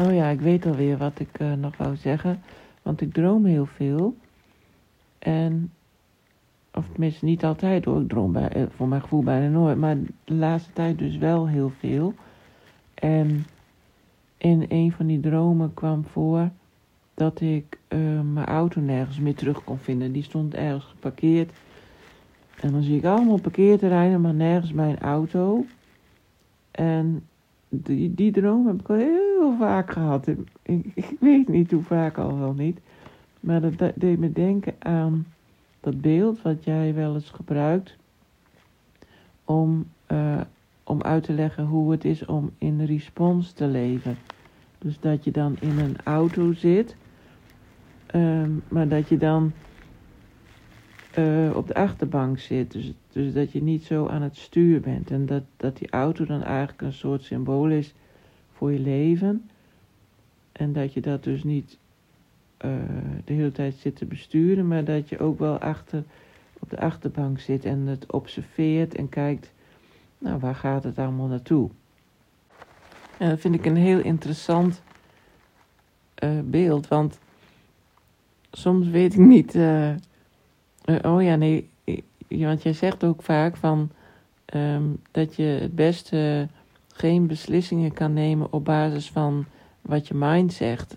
Oh 0.00 0.14
ja, 0.14 0.28
ik 0.28 0.40
weet 0.40 0.66
alweer 0.66 0.96
wat 0.96 1.18
ik 1.18 1.38
eh, 1.38 1.52
nog 1.52 1.76
wou 1.76 1.96
zeggen. 1.96 2.42
Want 2.82 3.00
ik 3.00 3.12
droom 3.12 3.44
heel 3.44 3.66
veel. 3.66 4.16
En, 5.18 5.72
of 6.74 6.88
tenminste 6.88 7.24
niet 7.24 7.44
altijd 7.44 7.84
hoor. 7.84 8.00
Ik 8.00 8.08
droom 8.08 8.32
bij, 8.32 8.48
eh, 8.48 8.62
voor 8.76 8.88
mijn 8.88 9.02
gevoel 9.02 9.22
bijna 9.22 9.48
nooit. 9.48 9.76
Maar 9.76 9.96
de 10.24 10.34
laatste 10.34 10.72
tijd 10.72 10.98
dus 10.98 11.16
wel 11.16 11.48
heel 11.48 11.72
veel. 11.78 12.14
En 12.94 13.46
in 14.36 14.64
een 14.68 14.92
van 14.92 15.06
die 15.06 15.20
dromen 15.20 15.74
kwam 15.74 16.04
voor 16.04 16.50
dat 17.14 17.40
ik 17.40 17.78
eh, 17.88 17.98
mijn 18.20 18.46
auto 18.46 18.80
nergens 18.80 19.18
meer 19.18 19.34
terug 19.34 19.64
kon 19.64 19.78
vinden. 19.78 20.12
Die 20.12 20.22
stond 20.22 20.54
ergens 20.54 20.84
geparkeerd. 20.84 21.52
En 22.60 22.72
dan 22.72 22.82
zie 22.82 22.96
ik 22.96 23.04
allemaal 23.04 23.40
parkeerterreinen, 23.40 24.20
maar 24.20 24.34
nergens 24.34 24.72
mijn 24.72 24.98
auto. 24.98 25.64
En 26.70 27.28
die, 27.70 28.14
die 28.14 28.32
droom 28.32 28.66
heb 28.66 28.80
ik 28.80 28.88
al 28.90 28.96
heel 28.96 29.56
vaak 29.58 29.90
gehad. 29.90 30.26
Ik, 30.62 31.16
weet 31.20 31.48
niet 31.48 31.70
hoe 31.70 31.82
vaak 31.82 32.18
al 32.18 32.38
wel 32.38 32.52
niet. 32.52 32.80
Maar 33.40 33.60
dat 33.60 33.78
de- 33.78 33.92
deed 33.96 34.18
me 34.18 34.32
denken 34.32 34.74
aan 34.78 35.26
dat 35.80 36.00
beeld 36.00 36.42
wat 36.42 36.64
jij 36.64 36.94
wel 36.94 37.14
eens 37.14 37.30
gebruikt. 37.30 37.96
Om, 39.44 39.86
eh, 40.06 40.40
om 40.84 41.02
uit 41.02 41.22
te 41.22 41.32
leggen 41.32 41.64
hoe 41.66 41.90
het 41.90 42.04
is 42.04 42.24
om 42.24 42.50
in 42.58 42.84
respons 42.84 43.52
te 43.52 43.66
leven. 43.66 44.18
Dus 44.78 45.00
dat 45.00 45.24
je 45.24 45.30
dan 45.30 45.56
in 45.58 45.78
een 45.78 45.96
auto 46.04 46.52
zit. 46.52 46.96
ehm, 48.06 48.50
maar 48.68 48.88
dat 48.88 49.08
je 49.08 49.16
dan 49.16 49.52
eh, 51.10 51.50
op 51.54 51.66
de 51.66 51.74
achterbank 51.74 52.38
zit. 52.38 52.72
Dus, 52.72 52.92
dus 53.12 53.32
dat 53.32 53.52
je 53.52 53.62
niet 53.62 53.84
zo 53.84 54.06
aan 54.06 54.22
het 54.22 54.36
stuur 54.36 54.80
bent. 54.80 55.10
En 55.10 55.26
dat, 55.26 55.42
dat 55.56 55.76
die 55.76 55.90
auto 55.90 56.24
dan 56.24 56.42
eigenlijk 56.42 56.80
een 56.80 56.92
soort 56.92 57.22
symbool 57.22 57.68
is 57.68 57.94
voor 58.52 58.72
je 58.72 58.78
leven. 58.78 59.50
En 60.52 60.72
dat 60.72 60.92
je 60.92 61.00
dat 61.00 61.24
dus 61.24 61.44
niet 61.44 61.78
eh, 62.56 62.70
de 63.24 63.32
hele 63.32 63.52
tijd 63.52 63.74
zit 63.74 63.96
te 63.96 64.04
besturen, 64.04 64.68
maar 64.68 64.84
dat 64.84 65.08
je 65.08 65.18
ook 65.18 65.38
wel 65.38 65.58
achter 65.58 66.04
op 66.58 66.70
de 66.70 66.80
achterbank 66.80 67.40
zit 67.40 67.64
en 67.64 67.86
het 67.86 68.12
observeert 68.12 68.94
en 68.94 69.08
kijkt, 69.08 69.52
nou 70.18 70.38
waar 70.38 70.54
gaat 70.54 70.84
het 70.84 70.98
allemaal 70.98 71.26
naartoe? 71.26 71.70
En 73.18 73.28
dat 73.28 73.40
vind 73.40 73.54
ik 73.54 73.64
een 73.66 73.76
heel 73.76 74.00
interessant 74.00 74.82
eh, 76.14 76.38
beeld, 76.44 76.88
want 76.88 77.18
soms 78.50 78.88
weet 78.88 79.12
ik 79.12 79.20
niet. 79.20 79.58
Eh, 80.84 81.12
oh 81.12 81.22
ja, 81.22 81.36
nee, 81.36 81.68
want 82.28 82.62
jij 82.62 82.72
zegt 82.72 83.04
ook 83.04 83.22
vaak 83.22 83.56
van 83.56 83.90
ehm, 84.44 84.84
dat 85.10 85.36
je 85.36 85.42
het 85.42 85.74
beste 85.74 86.48
geen 86.92 87.26
beslissingen 87.26 87.92
kan 87.92 88.12
nemen 88.12 88.52
op 88.52 88.64
basis 88.64 89.10
van 89.10 89.44
wat 89.80 90.08
je 90.08 90.14
mind 90.14 90.52
zegt. 90.52 90.96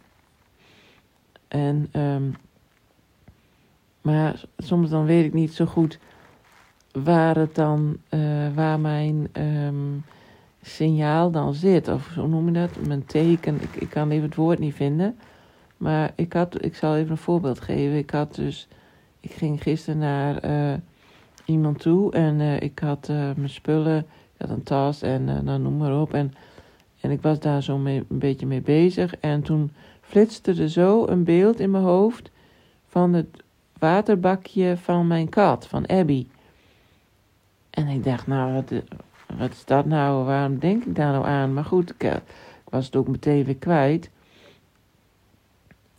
En, 1.48 1.88
ehm, 1.92 2.24
maar 4.02 4.44
soms 4.58 4.90
dan 4.90 5.06
weet 5.06 5.26
ik 5.26 5.34
niet 5.34 5.54
zo 5.54 5.66
goed 5.66 6.00
waar 6.92 7.36
het 7.36 7.56
dan, 7.56 7.98
eh, 8.10 8.20
waar 8.56 8.80
mijn 8.80 9.28
ehm, 9.32 9.98
signaal 10.62 11.32
dan 11.32 11.54
zit. 11.54 11.88
Of 11.88 12.16
hoe 12.16 12.28
noem 12.28 12.46
je 12.46 12.52
dat? 12.52 12.88
Mijn 12.88 13.06
teken. 13.06 13.62
Ik, 13.62 13.76
ik 13.76 13.90
kan 13.90 14.10
even 14.10 14.26
het 14.26 14.36
woord 14.36 14.60
niet 14.60 14.76
vinden. 14.76 15.18
Maar 15.78 16.12
ik 16.16 16.34
had, 16.34 16.64
ik 16.64 16.76
zal 16.76 16.96
even 16.96 17.12
een 17.12 17.18
voorbeeld 17.18 17.62
geven. 17.62 17.98
Ik 17.98 18.10
had 18.10 18.36
dus, 18.36 18.68
ik 19.24 19.32
ging 19.32 19.62
gisteren 19.62 20.00
naar 20.00 20.38
eh, 20.38 20.74
iemand 21.46 21.80
toe 21.80 22.12
en 22.12 22.42
eh, 22.42 22.62
ik 22.62 22.80
had 22.80 23.10
eh, 23.10 23.16
mijn 23.16 23.50
spullen, 23.50 23.98
ik 23.98 24.42
had 24.42 24.50
een 24.50 24.64
tas 24.64 25.02
en 25.02 25.30
eh, 25.30 25.40
nou 25.40 25.60
noem 25.60 25.78
maar 25.78 26.02
op. 26.02 26.14
En, 26.14 26.34
en 27.00 27.12
ik 27.12 27.22
was 27.22 27.40
daar 27.40 27.64
zo 27.64 27.86
een 27.86 28.06
beetje 28.10 28.46
mee 28.46 28.62
bezig. 28.62 29.16
En 29.16 29.42
toen 29.42 29.72
flitste 30.02 30.54
er 30.62 30.70
zo 30.70 31.08
een 31.08 31.24
beeld 31.24 31.60
in 31.60 31.72
mijn 31.72 31.84
hoofd 31.84 32.32
van 32.88 33.14
het 33.14 33.44
waterbakje 33.80 34.78
van 34.78 35.08
mijn 35.08 35.30
kat, 35.30 35.68
van 35.68 35.88
Abby. 35.88 36.28
En 37.70 37.88
ik 37.88 38.04
dacht, 38.04 38.28
nou, 38.28 38.64
wat, 39.38 39.52
is 39.52 39.66
dat 39.66 39.86
nou? 39.86 40.26
Waarom 40.26 40.60
denk 40.60 40.86
ik 40.86 40.96
daar 40.96 41.12
nou 41.12 41.26
aan? 41.26 41.54
Maar 41.54 41.66
goed, 41.66 41.90
ik, 41.90 42.04
ik 42.04 42.70
was 42.70 42.86
het 42.86 42.96
ook 42.96 43.08
meteen 43.08 43.44
weer 43.44 43.56
kwijt. 43.56 44.10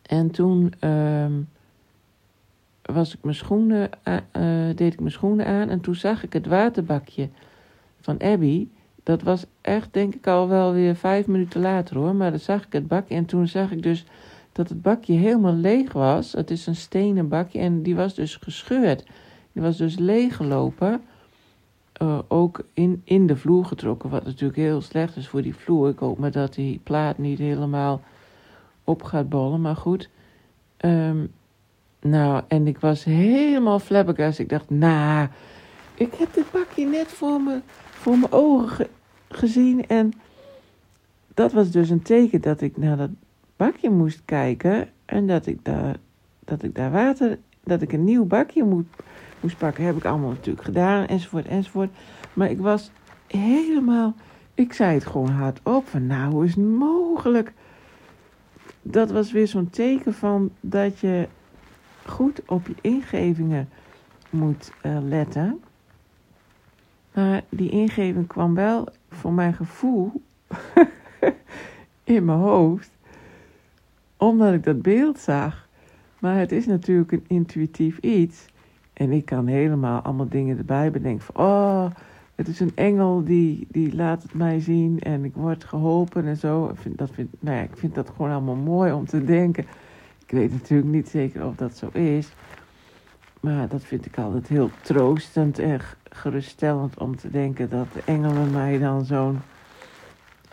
En 0.03 0.31
toen 0.31 0.75
ehm, 0.79 1.33
was 2.93 3.15
ik 3.15 3.19
mijn 3.23 3.37
schoenen, 3.37 3.91
eh, 4.03 4.17
deed 4.75 4.93
ik 4.93 5.01
mijn 5.01 5.13
schoenen 5.13 5.47
aan 5.47 5.69
en 5.69 5.81
toen 5.81 5.95
zag 5.95 6.23
ik 6.23 6.33
het 6.33 6.47
waterbakje 6.47 7.29
van 8.01 8.21
Abby. 8.21 8.69
Dat 9.03 9.23
was 9.23 9.47
echt, 9.61 9.89
denk 9.93 10.15
ik, 10.15 10.27
al 10.27 10.49
wel 10.49 10.73
weer 10.73 10.97
vijf 10.97 11.27
minuten 11.27 11.61
later 11.61 11.97
hoor. 11.97 12.15
Maar 12.15 12.31
dan 12.31 12.41
zag 12.41 12.65
ik 12.67 12.73
het 12.73 12.89
bakje 12.89 13.15
en 13.15 13.25
toen 13.25 13.47
zag 13.49 13.71
ik 13.71 13.83
dus 13.83 14.05
dat 14.53 14.69
het 14.69 14.83
bakje 14.83 15.13
helemaal 15.13 15.55
leeg 15.55 15.93
was. 15.93 16.33
Het 16.33 16.51
is 16.51 16.67
een 16.67 16.77
stenen 16.77 17.29
bakje 17.29 17.59
en 17.59 17.83
die 17.83 17.97
was 17.97 18.15
dus 18.15 18.37
gescheurd. 18.37 19.05
Die 19.53 19.63
was 19.63 19.77
dus 19.77 19.99
leeggelopen. 19.99 21.01
eh, 21.93 22.19
ook 22.29 22.65
in, 22.73 23.01
in 23.05 23.27
de 23.27 23.37
vloer 23.37 23.65
getrokken, 23.65 24.11
wat 24.11 24.25
natuurlijk 24.25 24.59
heel 24.59 24.81
slecht 24.81 25.17
is 25.17 25.29
voor 25.29 25.43
die 25.43 25.55
vloer. 25.55 25.89
Ik 25.89 25.99
hoop 25.99 26.19
maar 26.19 26.31
dat 26.31 26.55
die 26.55 26.81
plaat 26.83 27.19
niet 27.19 27.39
helemaal 27.39 28.01
op 28.85 29.03
gaat 29.03 29.29
bollen, 29.29 29.61
maar 29.61 29.77
goed. 29.77 30.09
Ehm, 30.77 31.27
nou, 32.09 32.43
en 32.49 32.67
ik 32.67 32.79
was 32.79 33.05
helemaal 33.05 33.79
flabbergast. 33.79 34.39
Ik 34.39 34.49
dacht, 34.49 34.71
nou, 34.71 35.29
ik 35.95 36.15
heb 36.15 36.35
dit 36.35 36.51
bakje 36.51 36.87
net 36.87 37.07
voor, 37.07 37.41
me, 37.41 37.61
voor 37.91 38.19
mijn 38.19 38.33
ogen 38.33 38.69
ge- 38.69 38.89
gezien. 39.29 39.87
En 39.87 40.13
dat 41.35 41.53
was 41.53 41.71
dus 41.71 41.91
een 41.91 42.03
teken 42.03 42.41
dat 42.41 42.61
ik 42.61 42.77
naar 42.77 42.97
dat 42.97 43.11
bakje 43.57 43.91
moest 43.91 44.23
kijken. 44.25 44.89
En 45.05 45.27
dat 45.27 45.47
ik 45.47 45.65
daar, 45.65 45.97
dat 46.45 46.63
ik 46.63 46.75
daar 46.75 46.91
water, 46.91 47.39
dat 47.65 47.83
ik 47.83 47.93
een 47.93 48.05
nieuw 48.05 48.25
bakje 48.25 48.65
moet, 48.65 48.87
moest 49.41 49.59
pakken. 49.59 49.85
Heb 49.85 49.97
ik 49.97 50.05
allemaal 50.05 50.31
natuurlijk 50.31 50.65
gedaan, 50.65 51.07
enzovoort, 51.07 51.47
enzovoort. 51.47 51.91
Maar 52.33 52.51
ik 52.51 52.59
was 52.61 52.91
helemaal, 53.27 54.15
ik 54.55 54.73
zei 54.73 54.95
het 54.95 55.07
gewoon 55.07 55.31
hardop. 55.31 55.89
Van 55.89 56.07
nou, 56.07 56.33
hoe 56.33 56.45
is 56.45 56.55
het 56.55 56.65
mogelijk? 56.65 57.53
Dat 58.83 59.11
was 59.11 59.33
weer 59.33 59.47
zo'n 59.47 59.71
teken 59.71 60.15
van 60.15 60.51
dat 60.61 60.99
je 60.99 61.29
goed 62.07 62.43
op 62.47 62.67
je 62.67 62.75
ingevingen 62.81 63.69
moet 64.31 64.73
eh, 64.83 64.99
letten. 65.03 65.61
Maar 67.15 67.43
die 67.49 67.71
ingeving 67.71 68.27
kwam 68.27 68.55
wel 68.55 68.89
voor 69.11 69.33
mijn 69.33 69.55
gevoel 69.55 70.13
in 72.05 72.25
mijn 72.25 72.39
hoofd, 72.39 72.91
omdat 74.17 74.53
ik 74.53 74.65
dat 74.65 74.83
beeld 74.83 75.19
zag. 75.19 75.69
Maar 76.19 76.39
het 76.39 76.53
is 76.53 76.67
natuurlijk 76.67 77.13
een 77.13 77.25
intuïtief 77.27 77.99
iets. 77.99 78.47
En 78.93 79.13
ik 79.13 79.25
kan 79.25 79.47
helemaal 79.47 80.01
allemaal 80.01 80.29
dingen 80.29 80.59
erbij 80.59 80.91
bedenken. 80.91 81.25
Van, 81.25 81.45
oh, 81.45 81.87
het 82.35 82.49
is 82.49 82.61
een 82.61 82.73
engel 82.75 83.25
die, 83.25 83.67
die 83.71 83.95
laat 83.95 84.23
het 84.23 84.35
mij 84.35 84.61
zien 84.61 85.01
en 85.01 85.25
ik 85.25 85.35
word 85.35 85.65
geholpen 85.65 86.27
en 86.27 86.37
zo. 86.37 86.69
Ik 86.69 86.77
vind, 86.77 86.99
dat 86.99 87.11
vind, 87.11 87.29
nou 87.41 87.57
ja, 87.57 87.63
ik 87.63 87.77
vind 87.77 87.95
dat 87.95 88.11
gewoon 88.17 88.31
allemaal 88.31 88.55
mooi 88.55 88.93
om 88.93 89.07
te 89.07 89.25
denken. 89.25 89.67
Ik 90.27 90.31
weet 90.31 90.53
natuurlijk 90.53 90.89
niet 90.89 91.09
zeker 91.09 91.47
of 91.47 91.55
dat 91.55 91.77
zo 91.77 91.89
is. 91.89 92.29
Maar 93.41 93.69
dat 93.69 93.85
vind 93.85 94.07
ik 94.07 94.19
altijd 94.19 94.49
heel 94.49 94.71
troostend 94.83 95.59
en 95.59 95.81
geruststellend 96.11 96.99
om 96.99 97.17
te 97.17 97.31
denken 97.31 97.71
dat 97.71 97.93
de 97.93 98.03
engelen 98.05 98.51
mij 98.51 98.79
dan 98.79 99.05
zo, 99.05 99.37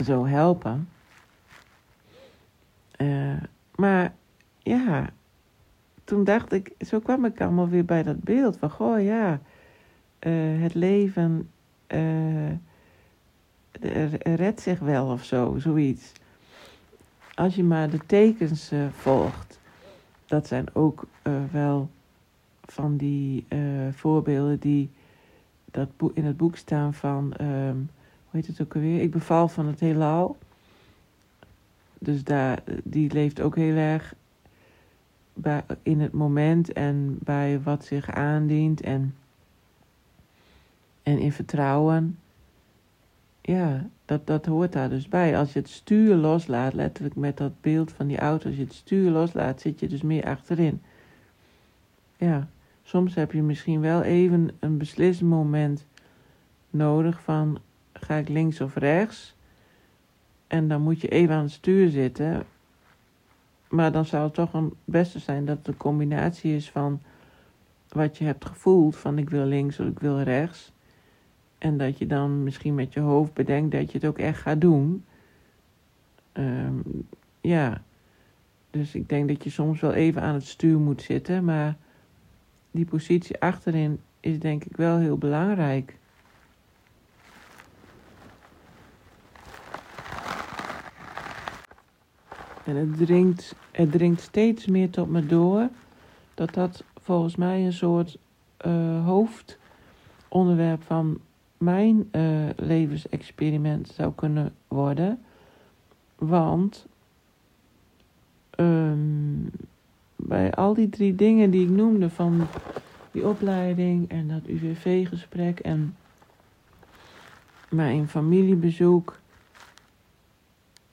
zo 0.03 0.25
helpen. 0.25 0.89
Eh, 2.91 3.41
maar 3.75 4.13
ja, 4.59 5.09
toen 6.03 6.23
dacht 6.23 6.51
ik, 6.51 6.71
zo 6.79 6.99
kwam 6.99 7.25
ik 7.25 7.41
allemaal 7.41 7.69
weer 7.69 7.85
bij 7.85 8.03
dat 8.03 8.23
beeld 8.23 8.57
van, 8.57 8.69
goh 8.69 9.03
ja, 9.03 9.39
eh, 10.19 10.61
het 10.61 10.73
leven 10.73 11.49
eh, 11.87 12.51
redt 14.23 14.61
zich 14.61 14.79
wel 14.79 15.07
of 15.07 15.23
zo, 15.23 15.55
zoiets. 15.57 16.11
Als 17.33 17.55
je 17.55 17.63
maar 17.63 17.89
de 17.89 17.99
tekens 18.05 18.71
volgt, 18.91 19.50
dat 20.31 20.47
zijn 20.47 20.75
ook 20.75 21.05
eh, 21.21 21.33
wel 21.51 21.89
van 22.65 22.97
die 22.97 23.45
eh, 23.47 23.59
voorbeelden 23.91 24.59
die 24.59 24.89
dat 25.71 25.89
in 26.13 26.25
het 26.25 26.37
boek 26.37 26.57
staan 26.57 26.93
van, 26.93 27.33
ehm, 27.33 27.75
hoe 27.75 28.39
heet 28.39 28.47
het 28.47 28.61
ook 28.61 28.75
alweer? 28.75 29.01
Ik 29.01 29.11
beval 29.11 29.47
van 29.47 29.67
het 29.67 29.79
heelal. 29.79 30.37
Dus 31.99 32.23
daar, 32.23 32.63
die 32.83 33.13
leeft 33.13 33.41
ook 33.41 33.55
heel 33.55 33.75
erg 33.75 34.15
bij, 35.33 35.63
in 35.83 35.99
het 35.99 36.11
moment 36.11 36.73
en 36.73 37.17
bij 37.19 37.61
wat 37.61 37.85
zich 37.85 38.11
aandient 38.11 38.81
en, 38.81 39.15
en 41.03 41.19
in 41.19 41.31
vertrouwen. 41.31 42.19
Ja, 43.41 43.89
dat, 44.05 44.27
dat 44.27 44.45
hoort 44.45 44.71
daar 44.71 44.89
dus 44.89 45.07
bij. 45.07 45.37
Als 45.37 45.53
je 45.53 45.59
het 45.59 45.69
stuur 45.69 46.15
loslaat, 46.15 46.73
letterlijk 46.73 47.15
met 47.15 47.37
dat 47.37 47.61
beeld 47.61 47.91
van 47.91 48.07
die 48.07 48.17
auto, 48.17 48.47
als 48.47 48.55
je 48.55 48.63
het 48.63 48.73
stuur 48.73 49.11
loslaat, 49.11 49.61
zit 49.61 49.79
je 49.79 49.87
dus 49.87 50.01
meer 50.01 50.25
achterin. 50.25 50.81
Ja, 52.17 52.47
soms 52.83 53.15
heb 53.15 53.31
je 53.31 53.41
misschien 53.41 53.81
wel 53.81 54.01
even 54.01 54.51
een 54.59 54.77
beslissmoment 54.77 55.85
nodig 56.69 57.21
van 57.21 57.59
ga 57.93 58.15
ik 58.15 58.29
links 58.29 58.61
of 58.61 58.75
rechts. 58.75 59.35
En 60.47 60.67
dan 60.67 60.81
moet 60.81 61.01
je 61.01 61.07
even 61.07 61.35
aan 61.35 61.43
het 61.43 61.51
stuur 61.51 61.89
zitten. 61.89 62.43
Maar 63.69 63.91
dan 63.91 64.05
zou 64.05 64.23
het 64.23 64.33
toch 64.33 64.53
een 64.53 64.73
beste 64.85 65.19
zijn 65.19 65.45
dat 65.45 65.57
het 65.57 65.67
een 65.67 65.77
combinatie 65.77 66.55
is 66.55 66.69
van 66.69 67.01
wat 67.89 68.17
je 68.17 68.23
hebt 68.23 68.45
gevoeld: 68.45 68.95
van 68.95 69.17
ik 69.17 69.29
wil 69.29 69.45
links 69.45 69.79
of 69.79 69.87
ik 69.87 69.99
wil 69.99 70.21
rechts. 70.21 70.71
En 71.61 71.77
dat 71.77 71.97
je 71.97 72.07
dan 72.07 72.43
misschien 72.43 72.75
met 72.75 72.93
je 72.93 72.99
hoofd 72.99 73.33
bedenkt 73.33 73.71
dat 73.71 73.91
je 73.91 73.97
het 73.97 74.07
ook 74.07 74.17
echt 74.17 74.41
gaat 74.41 74.61
doen. 74.61 75.05
Ehm, 76.31 76.79
ja, 77.41 77.81
dus 78.69 78.95
ik 78.95 79.09
denk 79.09 79.27
dat 79.27 79.43
je 79.43 79.49
soms 79.49 79.79
wel 79.79 79.93
even 79.93 80.21
aan 80.21 80.33
het 80.33 80.45
stuur 80.45 80.79
moet 80.79 81.01
zitten, 81.01 81.43
maar 81.43 81.77
die 82.71 82.85
positie 82.85 83.39
achterin 83.39 83.99
is 84.19 84.39
denk 84.39 84.63
ik 84.63 84.75
wel 84.75 84.97
heel 84.97 85.17
belangrijk. 85.17 85.97
En 92.65 92.75
het 92.75 92.97
dringt, 92.97 93.55
het 93.71 93.91
dringt 93.91 94.21
steeds 94.21 94.65
meer 94.67 94.89
tot 94.89 95.09
me 95.09 95.25
door 95.25 95.69
dat 96.33 96.53
dat 96.53 96.83
volgens 97.01 97.35
mij 97.35 97.65
een 97.65 97.73
soort 97.73 98.17
uh, 98.65 99.05
hoofdonderwerp 99.05 100.83
van 100.83 101.21
mijn 101.61 102.09
uh, 102.11 102.49
levensexperiment 102.55 103.87
zou 103.87 104.13
kunnen 104.15 104.53
worden. 104.67 105.19
Want 106.15 106.85
um, 108.59 109.49
bij 110.15 110.53
al 110.53 110.73
die 110.73 110.89
drie 110.89 111.15
dingen 111.15 111.51
die 111.51 111.63
ik 111.63 111.69
noemde, 111.69 112.09
van 112.09 112.47
die 113.11 113.27
opleiding 113.27 114.09
en 114.09 114.27
dat 114.27 114.45
UWV-gesprek 114.45 115.59
en 115.59 115.95
mijn 117.69 118.07
familiebezoek, 118.07 119.19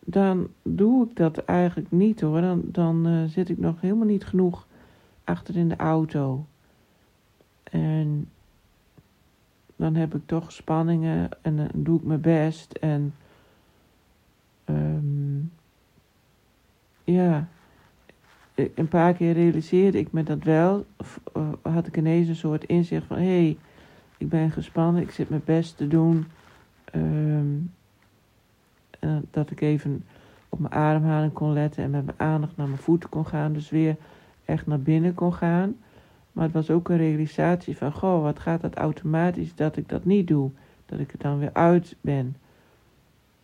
dan 0.05 0.49
doe 0.63 1.07
ik 1.09 1.17
dat 1.17 1.39
eigenlijk 1.39 1.91
niet 1.91 2.21
hoor. 2.21 2.41
Dan, 2.41 2.63
dan 2.65 3.07
uh, 3.07 3.25
zit 3.25 3.49
ik 3.49 3.59
nog 3.59 3.81
helemaal 3.81 4.07
niet 4.07 4.25
genoeg 4.25 4.67
achter 5.25 5.57
in 5.57 5.69
de 5.69 5.77
auto. 5.77 6.45
En 7.63 8.29
dan 9.79 9.95
heb 9.95 10.15
ik 10.15 10.23
toch 10.27 10.53
spanningen 10.53 11.29
en 11.43 11.57
dan 11.57 11.69
doe 11.75 11.99
ik 11.99 12.05
mijn 12.05 12.21
best. 12.21 12.73
En 12.73 13.15
um, 14.65 15.53
ja, 17.05 17.49
een 18.55 18.89
paar 18.89 19.15
keer 19.15 19.33
realiseerde 19.33 19.99
ik 19.99 20.13
me 20.13 20.23
dat 20.23 20.43
wel. 20.43 20.87
Uh, 21.37 21.49
had 21.63 21.87
ik 21.87 21.97
ineens 21.97 22.29
een 22.29 22.37
soort 22.37 22.65
inzicht 22.65 23.07
van: 23.07 23.17
hé, 23.17 23.43
hey, 23.43 23.59
ik 24.17 24.29
ben 24.29 24.51
gespannen, 24.51 25.03
ik 25.03 25.11
zit 25.11 25.29
mijn 25.29 25.43
best 25.45 25.77
te 25.77 25.89
doen. 25.89 26.27
Um, 26.95 27.73
dat 29.31 29.51
ik 29.51 29.61
even 29.61 30.05
op 30.49 30.59
mijn 30.59 30.73
ademhaling 30.73 31.33
kon 31.33 31.53
letten 31.53 31.85
en 31.85 31.91
met 31.91 32.05
mijn 32.05 32.21
aandacht 32.21 32.57
naar 32.57 32.67
mijn 32.67 32.79
voeten 32.79 33.09
kon 33.09 33.27
gaan. 33.27 33.53
Dus 33.53 33.71
weer 33.71 33.97
echt 34.45 34.67
naar 34.67 34.81
binnen 34.81 35.15
kon 35.15 35.35
gaan. 35.35 35.77
Maar 36.39 36.47
het 36.47 36.57
was 36.57 36.71
ook 36.71 36.89
een 36.89 36.97
realisatie 36.97 37.77
van: 37.77 37.93
goh, 37.93 38.23
wat 38.23 38.39
gaat 38.39 38.61
dat 38.61 38.75
automatisch 38.75 39.55
dat 39.55 39.77
ik 39.77 39.89
dat 39.89 40.05
niet 40.05 40.27
doe? 40.27 40.51
Dat 40.87 40.99
ik 40.99 41.13
er 41.13 41.19
dan 41.19 41.39
weer 41.39 41.53
uit 41.53 41.97
ben. 42.01 42.37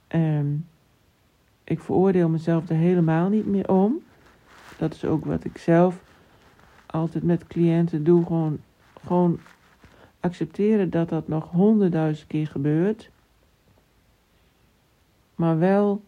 Um, 0.08 0.66
ik 1.64 1.80
veroordeel 1.80 2.28
mezelf 2.28 2.68
er 2.68 2.76
helemaal 2.76 3.28
niet 3.28 3.46
meer 3.46 3.68
om. 3.68 4.02
Dat 4.78 4.94
is 4.94 5.04
ook 5.04 5.24
wat 5.24 5.44
ik 5.44 5.58
zelf 5.58 6.02
altijd 6.86 7.24
met 7.24 7.46
cliënten 7.46 8.04
doe. 8.04 8.26
Gewoon, 8.26 8.58
gewoon 9.04 9.38
accepteren 10.20 10.90
dat 10.90 11.08
dat 11.08 11.28
nog 11.28 11.50
honderdduizend 11.50 12.28
keer 12.28 12.46
gebeurt. 12.46 13.10
Maar 15.34 15.58
wel 15.58 16.02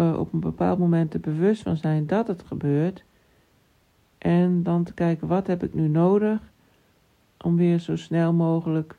uh, 0.00 0.18
op 0.18 0.32
een 0.32 0.40
bepaald 0.40 0.78
moment 0.78 1.14
er 1.14 1.20
bewust 1.20 1.62
van 1.62 1.76
zijn 1.76 2.06
dat 2.06 2.26
het 2.26 2.42
gebeurt. 2.42 3.04
En 4.18 4.62
dan 4.62 4.84
te 4.84 4.94
kijken, 4.94 5.28
wat 5.28 5.46
heb 5.46 5.62
ik 5.62 5.74
nu 5.74 5.88
nodig 5.88 6.40
om 7.38 7.56
weer 7.56 7.78
zo 7.78 7.96
snel 7.96 8.32
mogelijk, 8.32 8.96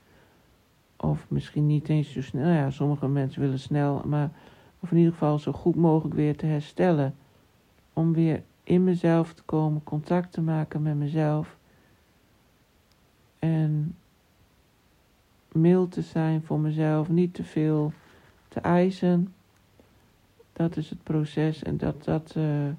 of 0.95 1.25
misschien 1.29 1.67
niet 1.67 1.89
eens 1.89 2.11
zo 2.11 2.21
snel, 2.21 2.49
ja, 2.49 2.69
sommige 2.69 3.07
mensen 3.07 3.41
willen 3.41 3.59
snel, 3.59 4.01
maar 4.05 4.31
of 4.79 4.91
in 4.91 4.97
ieder 4.97 5.11
geval 5.11 5.39
zo 5.39 5.51
goed 5.51 5.75
mogelijk 5.75 6.15
weer 6.15 6.37
te 6.37 6.45
herstellen. 6.45 7.15
Om 7.93 8.13
weer 8.13 8.43
in 8.63 8.83
mezelf 8.83 9.33
te 9.33 9.43
komen, 9.43 9.83
contact 9.83 10.31
te 10.31 10.41
maken 10.41 10.81
met 10.81 10.95
mezelf. 10.95 11.57
En 13.39 13.95
mild 15.51 15.91
te 15.91 16.01
zijn 16.01 16.41
voor 16.41 16.59
mezelf, 16.59 17.09
niet 17.09 17.33
te 17.33 17.43
veel 17.43 17.93
te 18.47 18.59
eisen. 18.59 19.33
Dat 20.53 20.77
is 20.77 20.89
het 20.89 21.03
proces 21.03 21.63
en 21.63 21.77
dat, 21.77 22.03
dat, 22.03 22.33
uh, 22.37 22.69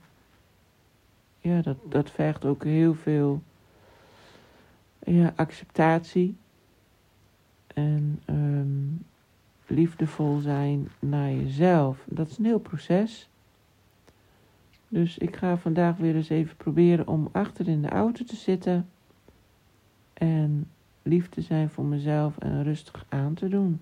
ja, 1.40 1.62
dat, 1.62 1.76
dat 1.88 2.10
vergt 2.10 2.44
ook 2.44 2.64
heel 2.64 2.94
veel 2.94 3.42
ja, 5.04 5.32
acceptatie. 5.36 6.36
En 7.74 8.22
um, 8.26 9.06
liefdevol 9.66 10.38
zijn 10.38 10.88
naar 10.98 11.32
jezelf. 11.32 12.04
Dat 12.06 12.30
is 12.30 12.38
een 12.38 12.44
heel 12.44 12.58
proces. 12.58 13.28
Dus 14.88 15.18
ik 15.18 15.36
ga 15.36 15.56
vandaag 15.56 15.96
weer 15.96 16.14
eens 16.16 16.28
even 16.28 16.56
proberen 16.56 17.08
om 17.08 17.28
achter 17.32 17.68
in 17.68 17.82
de 17.82 17.88
auto 17.88 18.24
te 18.24 18.36
zitten. 18.36 18.88
En 20.12 20.68
lief 21.02 21.28
te 21.28 21.40
zijn 21.40 21.70
voor 21.70 21.84
mezelf 21.84 22.38
en 22.38 22.62
rustig 22.62 23.04
aan 23.08 23.34
te 23.34 23.48
doen. 23.48 23.80